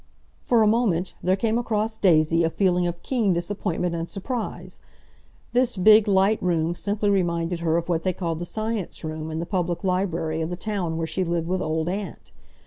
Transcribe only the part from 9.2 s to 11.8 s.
in the public library of the town where she lived with